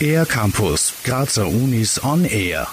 Air 0.00 0.26
Campus, 0.26 0.92
Grazer 1.04 1.46
Unis 1.48 2.02
on 2.04 2.24
Air. 2.24 2.68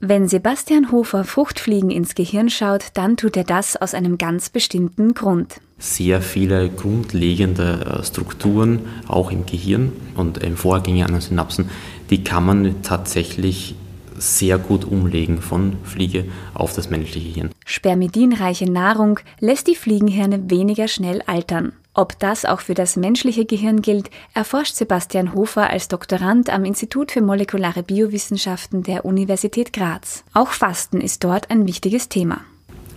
Wenn 0.00 0.28
Sebastian 0.28 0.90
Hofer 0.90 1.24
Fruchtfliegen 1.24 1.90
ins 1.90 2.14
Gehirn 2.14 2.50
schaut, 2.50 2.86
dann 2.94 3.16
tut 3.16 3.36
er 3.36 3.44
das 3.44 3.76
aus 3.76 3.94
einem 3.94 4.18
ganz 4.18 4.50
bestimmten 4.50 5.14
Grund. 5.14 5.60
Sehr 5.78 6.20
viele 6.20 6.68
grundlegende 6.68 8.00
äh, 8.00 8.04
Strukturen, 8.04 8.80
auch 9.08 9.30
im 9.30 9.46
Gehirn 9.46 9.92
und 10.16 10.38
im 10.38 10.56
Vorgänge 10.56 11.06
an 11.06 11.12
den 11.12 11.20
Synapsen, 11.20 11.70
die 12.10 12.24
kann 12.24 12.44
man 12.44 12.82
tatsächlich 12.82 13.76
sehr 14.16 14.58
gut 14.58 14.84
umlegen 14.84 15.40
von 15.40 15.76
Fliege 15.84 16.26
auf 16.54 16.74
das 16.74 16.90
menschliche 16.90 17.28
Hirn. 17.28 17.50
Spermidinreiche 17.64 18.70
Nahrung 18.70 19.20
lässt 19.40 19.66
die 19.68 19.76
Fliegenhirne 19.76 20.50
weniger 20.50 20.88
schnell 20.88 21.22
altern. 21.26 21.72
Ob 21.96 22.18
das 22.18 22.44
auch 22.44 22.60
für 22.60 22.74
das 22.74 22.96
menschliche 22.96 23.44
Gehirn 23.44 23.80
gilt, 23.80 24.10
erforscht 24.34 24.74
Sebastian 24.74 25.32
Hofer 25.32 25.70
als 25.70 25.86
Doktorand 25.86 26.50
am 26.50 26.64
Institut 26.64 27.12
für 27.12 27.22
molekulare 27.22 27.84
Biowissenschaften 27.84 28.82
der 28.82 29.04
Universität 29.04 29.72
Graz. 29.72 30.24
Auch 30.34 30.48
Fasten 30.48 31.00
ist 31.00 31.22
dort 31.22 31.50
ein 31.50 31.68
wichtiges 31.68 32.08
Thema. 32.08 32.40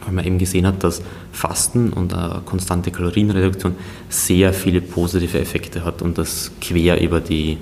Weil 0.03 0.13
man 0.13 0.25
eben 0.25 0.39
gesehen 0.39 0.65
hat, 0.65 0.83
dass 0.83 1.03
Fasten 1.31 1.93
und 1.93 2.11
eine 2.15 2.41
konstante 2.43 2.89
Kalorienreduktion 2.89 3.75
sehr 4.09 4.51
viele 4.51 4.81
positive 4.81 5.39
Effekte 5.39 5.85
hat 5.85 6.01
und 6.01 6.17
das 6.17 6.51
quer 6.59 6.99
über 6.99 7.21
die 7.21 7.59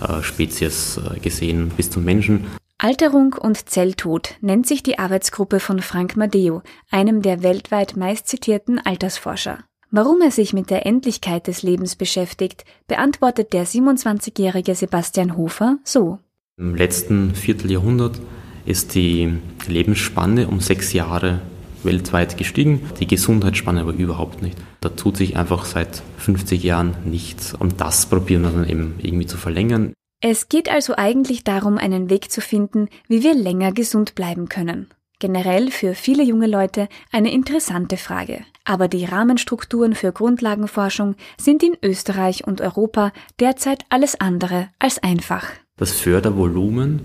äh, 0.00 0.22
Spezies 0.22 0.96
äh, 0.96 1.20
gesehen 1.20 1.70
bis 1.76 1.90
zum 1.90 2.04
Menschen. 2.04 2.46
Alterung 2.78 3.34
und 3.34 3.68
Zelltod 3.68 4.36
nennt 4.40 4.66
sich 4.66 4.82
die 4.82 4.98
Arbeitsgruppe 4.98 5.60
von 5.60 5.80
Frank 5.80 6.16
Madeo, 6.16 6.62
einem 6.90 7.20
der 7.20 7.42
weltweit 7.42 7.96
meistzitierten 7.96 8.78
Altersforscher. 8.78 9.64
Warum 9.90 10.20
er 10.20 10.30
sich 10.30 10.52
mit 10.52 10.68
der 10.68 10.84
Endlichkeit 10.84 11.46
des 11.46 11.62
Lebens 11.62 11.96
beschäftigt, 11.96 12.66
beantwortet 12.88 13.54
der 13.54 13.66
27-jährige 13.66 14.74
Sebastian 14.74 15.34
Hofer 15.34 15.78
so. 15.82 16.18
Im 16.58 16.74
letzten 16.74 17.34
Vierteljahrhundert 17.34 18.20
ist 18.66 18.94
die 18.94 19.38
Lebensspanne 19.66 20.48
um 20.48 20.60
sechs 20.60 20.92
Jahre 20.92 21.40
weltweit 21.84 22.36
gestiegen, 22.36 22.82
die 23.00 23.06
Gesundheitsspanne 23.06 23.80
aber 23.80 23.94
überhaupt 23.94 24.42
nicht. 24.42 24.58
Da 24.82 24.90
tut 24.90 25.16
sich 25.16 25.36
einfach 25.36 25.64
seit 25.64 26.02
50 26.18 26.62
Jahren 26.62 26.94
nichts 27.04 27.54
und 27.54 27.80
das 27.80 28.06
probieren 28.06 28.42
wir 28.42 28.50
dann 28.50 28.68
eben 28.68 28.94
irgendwie 28.98 29.26
zu 29.26 29.38
verlängern. 29.38 29.94
Es 30.20 30.50
geht 30.50 30.68
also 30.68 30.96
eigentlich 30.96 31.44
darum, 31.44 31.78
einen 31.78 32.10
Weg 32.10 32.30
zu 32.30 32.42
finden, 32.42 32.88
wie 33.06 33.22
wir 33.22 33.34
länger 33.34 33.72
gesund 33.72 34.14
bleiben 34.14 34.50
können. 34.50 34.88
Generell 35.20 35.72
für 35.72 35.94
viele 35.94 36.22
junge 36.22 36.46
Leute 36.46 36.88
eine 37.10 37.32
interessante 37.32 37.96
Frage. 37.96 38.44
Aber 38.64 38.86
die 38.86 39.04
Rahmenstrukturen 39.04 39.96
für 39.96 40.12
Grundlagenforschung 40.12 41.16
sind 41.40 41.64
in 41.64 41.76
Österreich 41.82 42.46
und 42.46 42.60
Europa 42.60 43.12
derzeit 43.40 43.84
alles 43.88 44.20
andere 44.20 44.68
als 44.78 45.02
einfach. 45.02 45.44
Das 45.76 45.92
Fördervolumen 45.92 47.00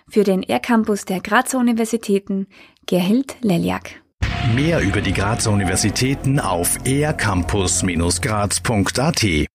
Für 0.09 0.23
den 0.23 0.43
R-Campus 0.43 1.03
der 1.05 1.19
Grazer 1.19 1.59
Universitäten, 1.59 2.47
Gerhild 2.85 3.35
Leljak. 3.41 4.01
Mehr 4.55 4.79
über 4.81 5.01
die 5.01 5.11
Grazer 5.11 5.51
Universitäten 5.51 6.39
auf 6.39 6.77
ercampus-graz.at 6.85 9.47